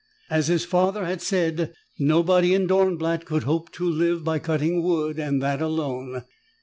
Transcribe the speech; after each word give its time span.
As 0.31 0.47
his 0.47 0.65
father 0.65 1.05
had 1.05 1.21
said, 1.21 1.75
nobody 1.99 2.55
in 2.55 2.65
Dornblatt 2.65 3.23
could 3.23 3.43
hope 3.43 3.71
to 3.73 3.87
live 3.87 4.23
by 4.23 4.39
cutting 4.39 4.81
wood 4.81 5.19
and 5.19 5.43
that 5.43 5.61
alone. 5.61 6.23